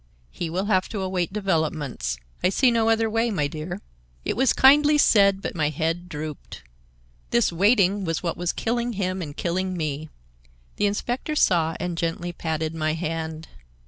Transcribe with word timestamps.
"He 0.31 0.49
will 0.49 0.65
have 0.65 0.89
to 0.89 1.01
await 1.01 1.31
developments. 1.31 2.17
I 2.43 2.49
see 2.49 2.71
no 2.71 2.89
other 2.89 3.07
way, 3.07 3.29
my 3.29 3.45
dear." 3.45 3.81
It 4.25 4.35
was 4.35 4.51
kindly 4.51 4.97
said, 4.97 5.43
but 5.43 5.53
my 5.53 5.69
head 5.69 6.09
drooped. 6.09 6.63
This 7.29 7.53
waiting 7.53 8.03
was 8.03 8.23
what 8.23 8.35
was 8.35 8.51
killing 8.51 8.93
him 8.93 9.21
and 9.21 9.37
killing 9.37 9.77
me. 9.77 10.09
The 10.77 10.87
inspector 10.87 11.35
saw 11.35 11.75
and 11.79 11.99
gently 11.99 12.33
patted 12.33 12.73
my 12.73 12.93
hand. 12.93 13.47